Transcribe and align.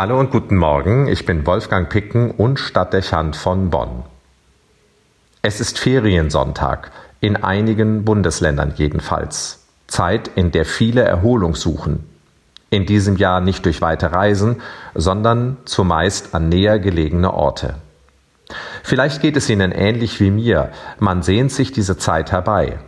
Hallo 0.00 0.18
und 0.18 0.30
guten 0.30 0.56
Morgen, 0.56 1.08
ich 1.08 1.26
bin 1.26 1.44
Wolfgang 1.44 1.90
Picken 1.90 2.30
und 2.30 2.58
Stadtdechant 2.58 3.36
von 3.36 3.68
Bonn. 3.68 4.02
Es 5.42 5.60
ist 5.60 5.78
Feriensonntag, 5.78 6.90
in 7.20 7.36
einigen 7.36 8.02
Bundesländern 8.06 8.72
jedenfalls. 8.76 9.66
Zeit, 9.88 10.30
in 10.36 10.52
der 10.52 10.64
viele 10.64 11.02
Erholung 11.02 11.54
suchen. 11.54 12.08
In 12.70 12.86
diesem 12.86 13.16
Jahr 13.16 13.42
nicht 13.42 13.66
durch 13.66 13.82
weite 13.82 14.10
Reisen, 14.10 14.62
sondern 14.94 15.58
zumeist 15.66 16.34
an 16.34 16.48
näher 16.48 16.78
gelegene 16.78 17.34
Orte. 17.34 17.74
Vielleicht 18.82 19.20
geht 19.20 19.36
es 19.36 19.50
Ihnen 19.50 19.70
ähnlich 19.70 20.18
wie 20.18 20.30
mir, 20.30 20.70
man 20.98 21.20
sehnt 21.20 21.52
sich 21.52 21.72
diese 21.72 21.98
Zeit 21.98 22.32
herbei. 22.32 22.78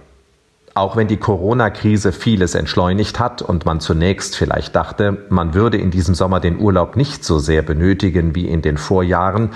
Auch 0.74 0.96
wenn 0.96 1.06
die 1.06 1.18
Corona-Krise 1.18 2.12
vieles 2.12 2.54
entschleunigt 2.54 3.20
hat 3.20 3.42
und 3.42 3.66
man 3.66 3.80
zunächst 3.80 4.36
vielleicht 4.36 4.74
dachte, 4.74 5.26
man 5.28 5.52
würde 5.52 5.76
in 5.76 5.90
diesem 5.90 6.14
Sommer 6.14 6.40
den 6.40 6.58
Urlaub 6.58 6.96
nicht 6.96 7.24
so 7.24 7.38
sehr 7.38 7.62
benötigen 7.62 8.34
wie 8.34 8.48
in 8.48 8.62
den 8.62 8.78
Vorjahren, 8.78 9.50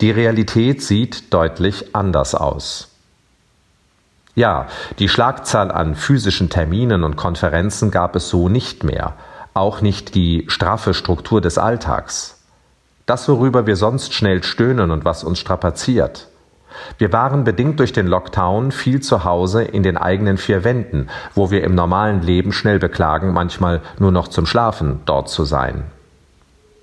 die 0.00 0.12
Realität 0.12 0.82
sieht 0.82 1.34
deutlich 1.34 1.94
anders 1.94 2.34
aus. 2.34 2.88
Ja, 4.36 4.68
die 5.00 5.08
Schlagzahl 5.08 5.72
an 5.72 5.96
physischen 5.96 6.50
Terminen 6.50 7.02
und 7.02 7.16
Konferenzen 7.16 7.90
gab 7.90 8.14
es 8.14 8.28
so 8.28 8.48
nicht 8.48 8.84
mehr, 8.84 9.14
auch 9.54 9.80
nicht 9.80 10.14
die 10.14 10.44
straffe 10.48 10.94
Struktur 10.94 11.40
des 11.40 11.58
Alltags. 11.58 12.38
Das, 13.06 13.28
worüber 13.28 13.66
wir 13.66 13.74
sonst 13.74 14.14
schnell 14.14 14.44
stöhnen 14.44 14.92
und 14.92 15.04
was 15.04 15.24
uns 15.24 15.40
strapaziert. 15.40 16.28
Wir 16.98 17.12
waren 17.12 17.44
bedingt 17.44 17.78
durch 17.80 17.92
den 17.92 18.06
Lockdown 18.06 18.72
viel 18.72 19.00
zu 19.00 19.24
Hause 19.24 19.62
in 19.62 19.82
den 19.82 19.96
eigenen 19.96 20.36
vier 20.36 20.64
Wänden, 20.64 21.08
wo 21.34 21.50
wir 21.50 21.64
im 21.64 21.74
normalen 21.74 22.22
Leben 22.22 22.52
schnell 22.52 22.78
beklagen, 22.78 23.32
manchmal 23.32 23.80
nur 23.98 24.12
noch 24.12 24.28
zum 24.28 24.46
Schlafen 24.46 25.00
dort 25.06 25.28
zu 25.28 25.44
sein. 25.44 25.84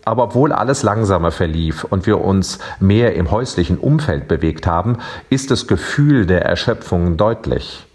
Aber 0.06 0.24
obwohl 0.24 0.54
alles 0.54 0.84
langsamer 0.84 1.32
verlief 1.32 1.84
und 1.84 2.06
wir 2.06 2.22
uns 2.22 2.60
mehr 2.80 3.16
im 3.16 3.30
häuslichen 3.30 3.78
Umfeld 3.78 4.30
bewegt 4.30 4.66
haben, 4.66 5.00
ist 5.30 5.52
das 5.52 5.68
Gefühl 5.68 6.26
der 6.26 6.46
Erschöpfung 6.46 7.18
deutlich. 7.18 7.86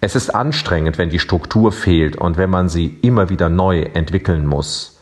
Es 0.00 0.14
ist 0.14 0.30
anstrengend, 0.30 0.96
wenn 0.96 1.10
die 1.10 1.18
Struktur 1.18 1.72
fehlt 1.72 2.16
und 2.16 2.36
wenn 2.36 2.50
man 2.50 2.68
sie 2.68 2.96
immer 3.02 3.30
wieder 3.30 3.48
neu 3.48 3.82
entwickeln 3.82 4.46
muss. 4.46 4.99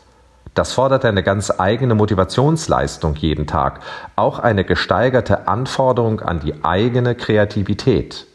Das 0.59 0.73
fordert 0.73 1.05
eine 1.05 1.23
ganz 1.23 1.53
eigene 1.57 1.95
Motivationsleistung 1.95 3.15
jeden 3.15 3.47
Tag, 3.47 3.79
auch 4.17 4.39
eine 4.39 4.65
gesteigerte 4.65 5.47
Anforderung 5.47 6.19
an 6.19 6.41
die 6.41 6.65
eigene 6.65 7.15
Kreativität. 7.15 8.27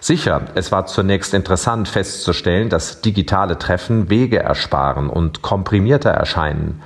Sicher, 0.00 0.42
es 0.54 0.70
war 0.70 0.84
zunächst 0.84 1.32
interessant 1.32 1.88
festzustellen, 1.88 2.68
dass 2.68 3.00
digitale 3.00 3.58
Treffen 3.58 4.10
Wege 4.10 4.40
ersparen 4.40 5.08
und 5.08 5.40
komprimierter 5.40 6.10
erscheinen. 6.10 6.82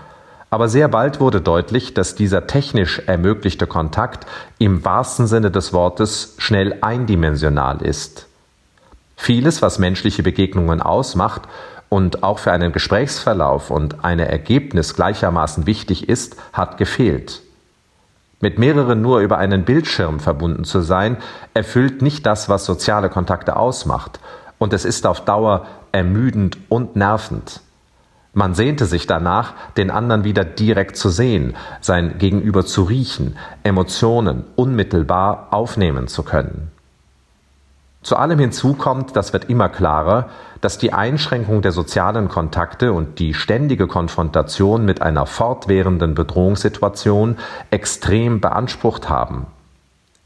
Aber 0.51 0.69
sehr 0.69 0.87
bald 0.87 1.19
wurde 1.19 1.41
deutlich, 1.41 1.93
dass 1.95 2.15
dieser 2.15 2.47
technisch 2.47 3.03
ermöglichte 3.09 3.67
Kontakt 3.67 4.25
im 4.59 4.85
wahrsten 4.85 5.27
Sinne 5.27 5.51
des 5.51 5.73
Wortes 5.73 6.37
schnell 6.39 6.79
eindimensional 6.81 7.83
ist. 7.83 8.29
Vieles, 9.17 9.63
was 9.63 9.81
menschliche 9.81 10.23
Begegnungen 10.23 10.81
ausmacht 10.81 11.43
und 11.89 12.23
auch 12.23 12.39
für 12.39 12.53
einen 12.53 12.73
Gesprächsverlauf 12.73 13.71
und 13.71 14.05
ein 14.05 14.19
Ergebnis 14.19 14.95
gleichermaßen 14.95 15.67
wichtig 15.67 16.09
ist, 16.09 16.37
hat 16.53 16.79
gefehlt. 16.79 17.43
Mit 18.41 18.59
mehreren 18.59 19.03
nur 19.03 19.21
über 19.21 19.39
einen 19.39 19.65
Bildschirm 19.65 20.21
verbunden 20.21 20.65
zu 20.65 20.81
sein, 20.81 21.17
erfüllt 21.55 22.03
nicht 22.03 22.25
das, 22.25 22.49
was 22.49 22.65
soziale 22.65 23.09
Kontakte 23.09 23.57
ausmacht, 23.57 24.21
und 24.59 24.73
es 24.73 24.85
ist 24.85 25.07
auf 25.07 25.25
Dauer 25.25 25.67
ermüdend 25.93 26.59
und 26.69 26.97
nervend. 26.97 27.61
Man 28.35 28.55
sehnte 28.55 28.87
sich 28.87 29.07
danach, 29.07 29.55
den 29.77 29.91
anderen 29.91 30.23
wieder 30.23 30.45
direkt 30.45 30.97
zu 30.97 31.09
sehen, 31.09 31.57
sein 31.81 32.19
Gegenüber 32.19 32.65
zu 32.65 32.85
riechen, 32.85 33.37
Emotionen 33.65 34.45
unmittelbar 34.55 35.49
aufnehmen 35.51 36.07
zu 36.07 36.23
können. 36.23 36.71
Zu 38.09 38.17
allem 38.17 38.39
hinzu 38.39 38.73
kommt, 38.73 39.17
das 39.17 39.35
wird 39.35 39.51
immer 39.51 39.69
klarer, 39.69 40.31
dass 40.63 40.79
die 40.79 40.95
Einschränkung 40.95 41.61
der 41.61 41.73
sozialen 41.73 42.31
Kontakte 42.31 42.95
und 42.95 43.19
die 43.19 43.35
ständige 43.35 43.87
Konfrontation 43.87 44.87
mit 44.87 45.03
einer 45.03 45.27
fortwährenden 45.27 46.15
Bedrohungssituation 46.15 47.37
extrem 47.71 48.41
beansprucht 48.41 49.11
haben. 49.11 49.47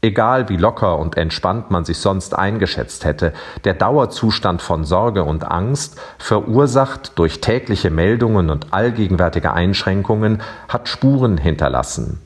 Egal 0.01 0.47
wie 0.47 0.55
locker 0.55 0.97
und 0.97 1.17
entspannt 1.17 1.71
man 1.71 1.83
sich 1.83 1.97
sonst 1.97 2.33
eingeschätzt 2.33 3.03
hätte, 3.03 3.33
der 3.65 3.73
Dauerzustand 3.73 4.61
von 4.61 4.85
Sorge 4.85 5.25
und 5.25 5.43
Angst, 5.43 5.99
verursacht 6.19 7.19
durch 7.19 7.41
tägliche 7.41 7.89
Meldungen 7.89 8.49
und 8.49 8.67
allgegenwärtige 8.71 9.51
Einschränkungen, 9.51 10.41
hat 10.69 10.87
Spuren 10.87 11.37
hinterlassen. 11.37 12.21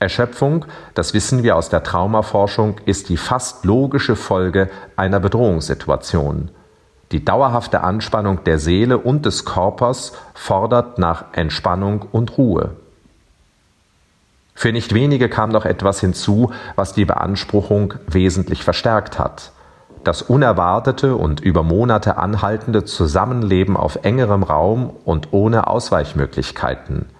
Erschöpfung, 0.00 0.64
das 0.94 1.12
wissen 1.12 1.42
wir 1.42 1.56
aus 1.56 1.68
der 1.68 1.82
Traumaforschung, 1.82 2.76
ist 2.86 3.10
die 3.10 3.18
fast 3.18 3.66
logische 3.66 4.16
Folge 4.16 4.70
einer 4.96 5.20
Bedrohungssituation. 5.20 6.50
Die 7.12 7.22
dauerhafte 7.22 7.82
Anspannung 7.82 8.42
der 8.44 8.58
Seele 8.58 8.96
und 8.96 9.26
des 9.26 9.44
Körpers 9.44 10.12
fordert 10.32 10.98
nach 10.98 11.26
Entspannung 11.32 12.06
und 12.12 12.38
Ruhe. 12.38 12.70
Für 14.54 14.72
nicht 14.72 14.94
wenige 14.94 15.28
kam 15.28 15.50
noch 15.50 15.66
etwas 15.66 16.00
hinzu, 16.00 16.50
was 16.76 16.94
die 16.94 17.04
Beanspruchung 17.04 17.92
wesentlich 18.06 18.64
verstärkt 18.64 19.18
hat. 19.18 19.52
Das 20.02 20.22
unerwartete 20.22 21.14
und 21.14 21.40
über 21.40 21.62
Monate 21.62 22.16
anhaltende 22.16 22.86
Zusammenleben 22.86 23.76
auf 23.76 23.98
engerem 24.02 24.44
Raum 24.44 24.90
und 25.04 25.34
ohne 25.34 25.66
Ausweichmöglichkeiten– 25.66 27.10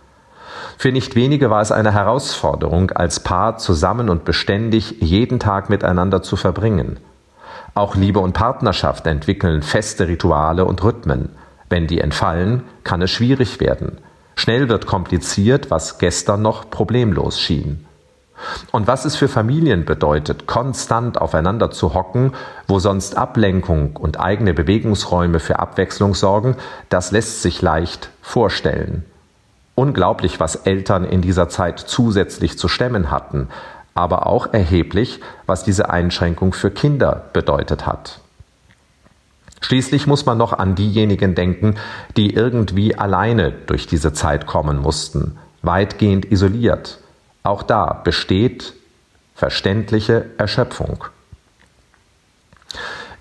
für 0.78 0.92
nicht 0.92 1.14
wenige 1.14 1.50
war 1.50 1.60
es 1.60 1.72
eine 1.72 1.92
Herausforderung, 1.92 2.90
als 2.90 3.20
Paar 3.20 3.58
zusammen 3.58 4.08
und 4.08 4.24
beständig 4.24 4.96
jeden 5.00 5.38
Tag 5.38 5.70
miteinander 5.70 6.22
zu 6.22 6.36
verbringen. 6.36 6.98
Auch 7.74 7.94
Liebe 7.94 8.18
und 8.18 8.32
Partnerschaft 8.32 9.06
entwickeln 9.06 9.62
feste 9.62 10.08
Rituale 10.08 10.64
und 10.64 10.82
Rhythmen. 10.82 11.30
Wenn 11.68 11.86
die 11.86 12.00
entfallen, 12.00 12.64
kann 12.82 13.00
es 13.02 13.10
schwierig 13.10 13.60
werden. 13.60 13.98
Schnell 14.34 14.68
wird 14.68 14.86
kompliziert, 14.86 15.70
was 15.70 15.98
gestern 15.98 16.42
noch 16.42 16.70
problemlos 16.70 17.38
schien. 17.38 17.86
Und 18.72 18.86
was 18.86 19.04
es 19.04 19.16
für 19.16 19.28
Familien 19.28 19.84
bedeutet, 19.84 20.46
konstant 20.46 21.20
aufeinander 21.20 21.70
zu 21.70 21.94
hocken, 21.94 22.32
wo 22.66 22.78
sonst 22.78 23.16
Ablenkung 23.16 23.96
und 23.96 24.18
eigene 24.18 24.54
Bewegungsräume 24.54 25.40
für 25.40 25.58
Abwechslung 25.58 26.14
sorgen, 26.14 26.56
das 26.88 27.12
lässt 27.12 27.42
sich 27.42 27.60
leicht 27.60 28.10
vorstellen. 28.22 29.04
Unglaublich, 29.80 30.40
was 30.40 30.56
Eltern 30.56 31.06
in 31.06 31.22
dieser 31.22 31.48
Zeit 31.48 31.78
zusätzlich 31.78 32.58
zu 32.58 32.68
stemmen 32.68 33.10
hatten, 33.10 33.48
aber 33.94 34.26
auch 34.26 34.52
erheblich, 34.52 35.20
was 35.46 35.64
diese 35.64 35.88
Einschränkung 35.88 36.52
für 36.52 36.70
Kinder 36.70 37.30
bedeutet 37.32 37.86
hat. 37.86 38.20
Schließlich 39.62 40.06
muss 40.06 40.26
man 40.26 40.36
noch 40.36 40.52
an 40.52 40.74
diejenigen 40.74 41.34
denken, 41.34 41.76
die 42.18 42.34
irgendwie 42.34 42.94
alleine 42.94 43.52
durch 43.52 43.86
diese 43.86 44.12
Zeit 44.12 44.46
kommen 44.46 44.76
mussten, 44.76 45.38
weitgehend 45.62 46.30
isoliert. 46.30 46.98
Auch 47.42 47.62
da 47.62 47.94
besteht 47.94 48.74
verständliche 49.34 50.26
Erschöpfung. 50.36 51.04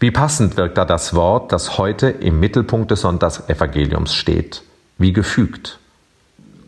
Wie 0.02 0.12
passend 0.12 0.58
wirkt 0.58 0.78
da 0.78 0.84
das 0.84 1.14
Wort, 1.16 1.54
das 1.54 1.78
heute 1.78 2.10
im 2.10 2.42
Mittelpunkt 2.42 2.92
des 2.92 3.00
Sonntagsevangeliums 3.00 4.14
steht, 4.14 4.64
wie 4.98 5.14
gefügt. 5.14 5.79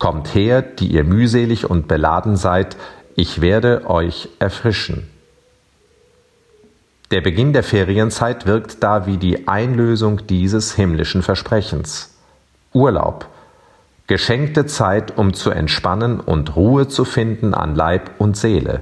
Kommt 0.02 0.34
her, 0.34 0.64
die 0.64 0.88
ihr 0.88 1.04
mühselig 1.04 1.70
und 1.70 1.88
beladen 1.88 2.36
seid, 2.36 2.76
ich 3.16 3.40
werde 3.40 3.88
euch 3.88 4.30
erfrischen. 4.40 5.08
Der 7.12 7.22
Beginn 7.22 7.54
der 7.54 7.62
Ferienzeit 7.62 8.48
wirkt 8.48 8.82
da 8.82 9.06
wie 9.06 9.18
die 9.18 9.48
Einlösung 9.48 10.26
dieses 10.26 10.74
himmlischen 10.74 11.22
Versprechens. 11.22 12.16
Urlaub, 12.74 13.28
geschenkte 14.08 14.66
Zeit, 14.66 15.20
um 15.20 15.36
zu 15.36 15.52
entspannen 15.52 16.20
und 16.20 16.56
Ruhe 16.56 16.88
zu 16.88 17.06
finden 17.06 17.54
an 17.54 17.76
Leib 17.76 18.10
und 18.18 18.36
Seele. 18.36 18.82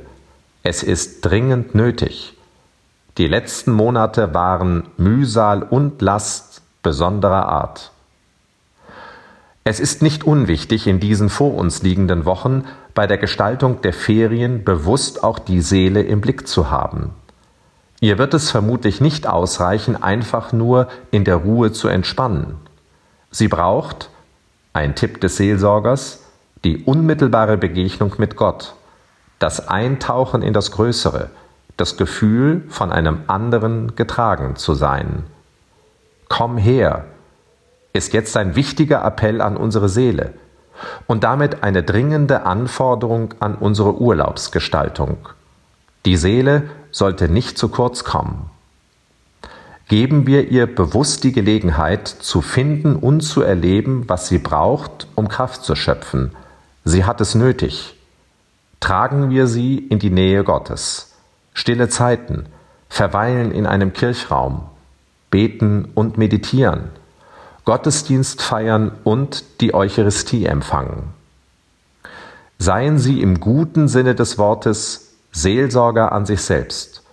Es 0.64 0.84
ist 0.84 1.20
dringend 1.26 1.76
nötig. 1.76 2.38
Die 3.18 3.28
letzten 3.28 3.74
Monate 3.74 4.34
waren 4.34 4.84
Mühsal 4.96 5.64
und 5.64 6.02
Last 6.02 6.62
besonderer 6.82 7.50
Art. 7.50 7.92
Es 9.70 9.80
ist 9.80 10.02
nicht 10.02 10.24
unwichtig, 10.24 10.88
in 10.88 11.00
diesen 11.00 11.30
vor 11.30 11.54
uns 11.54 11.84
liegenden 11.84 12.26
Wochen 12.26 12.64
bei 12.96 13.06
der 13.06 13.20
Gestaltung 13.20 13.84
der 13.84 13.94
Ferien 13.94 14.64
bewusst 14.64 15.24
auch 15.24 15.38
die 15.38 15.62
Seele 15.62 16.02
im 16.02 16.22
Blick 16.22 16.48
zu 16.48 16.72
haben. 16.72 17.12
Ihr 18.00 18.18
wird 18.18 18.34
es 18.34 18.50
vermutlich 18.50 19.00
nicht 19.00 19.28
ausreichen, 19.28 19.96
einfach 19.96 20.54
nur 20.54 20.88
in 21.12 21.24
der 21.24 21.36
Ruhe 21.36 21.72
zu 21.72 21.88
entspannen. 21.88 22.56
Sie 23.30 23.48
braucht, 23.48 24.10
ein 24.74 24.96
Tipp 24.96 25.22
des 25.22 25.38
Seelsorgers, 25.38 26.24
die 26.64 26.86
unmittelbare 26.86 27.56
Begegnung 27.56 28.16
mit 28.18 28.36
Gott, 28.36 28.74
das 29.38 29.68
Eintauchen 29.68 30.42
in 30.42 30.54
das 30.54 30.72
Größere, 30.72 31.30
das 31.78 31.96
Gefühl, 31.96 32.64
von 32.70 32.92
einem 32.92 33.20
anderen 33.28 33.96
getragen 33.96 34.56
zu 34.56 34.74
sein. 34.74 35.26
Komm 36.28 36.58
her, 36.58 37.06
ist 37.94 38.14
jetzt 38.14 38.38
ein 38.38 38.56
wichtiger 38.56 39.04
Appell 39.04 39.42
an 39.42 39.58
unsere 39.58 39.90
Seele. 39.90 40.34
und 41.08 41.24
damit 41.24 41.64
eine 41.64 41.84
dringende 41.84 42.44
Anforderung 42.44 43.34
an 43.40 43.56
unsere 43.56 44.00
Urlaubsgestaltung. 44.00 45.18
Die 46.06 46.16
Seele 46.16 46.70
sollte 46.92 47.30
nicht 47.30 47.58
zu 47.58 47.70
kurz 47.70 48.04
kommen. 48.04 48.50
Geben 49.88 50.28
wir 50.28 50.50
ihr 50.50 50.74
bewusst 50.74 51.24
die 51.24 51.32
Gelegenheit, 51.32 52.08
zu 52.08 52.42
finden 52.42 52.96
und 52.96 53.22
zu 53.22 53.42
erleben, 53.42 54.04
was 54.08 54.28
sie 54.28 54.38
braucht, 54.38 55.08
um 55.16 55.28
Kraft 55.28 55.64
zu 55.64 55.76
schöpfen. 55.76 56.32
Sie 56.86 57.06
hat 57.06 57.22
es 57.22 57.36
nötig. 57.36 57.96
Tragen 58.80 59.30
wir 59.30 59.48
sie 59.48 59.78
in 59.78 60.00
die 60.00 60.12
Nähe 60.12 60.44
Gottes. 60.44 61.16
Stille 61.54 61.90
Zeiten, 61.90 62.46
verweilen 62.88 63.52
in 63.52 63.66
einem 63.66 63.92
Kirchraum, 63.92 64.62
beten 65.32 65.90
und 65.96 66.18
meditieren, 66.18 66.90
Gottesdienst 67.66 68.42
feiern 68.42 68.92
und 69.04 69.62
die 69.62 69.74
Eucharistie 69.74 70.46
empfangen. 70.46 71.14
Seien 72.58 73.00
Sie 73.00 73.22
im 73.22 73.40
guten 73.40 73.88
Sinne 73.88 74.16
des 74.16 74.38
Wortes 74.38 75.14
Seelsorger 75.32 76.12
an 76.12 76.26
sich 76.26 76.42
selbst 76.42 77.04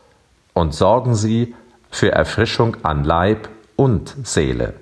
und 0.55 0.75
sorgen 0.75 1.15
Sie 1.15 1.55
für 1.91 2.13
Erfrischung 2.13 2.77
an 2.83 3.05
Leib 3.05 3.49
und 3.77 4.15
Seele. 4.25 4.75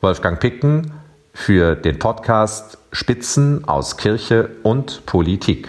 Wolfgang 0.00 0.40
Picken 0.40 0.92
für 1.32 1.76
den 1.76 1.98
Podcast 1.98 2.78
Spitzen 2.92 3.66
aus 3.66 3.96
Kirche 3.96 4.50
und 4.62 5.06
Politik. 5.06 5.68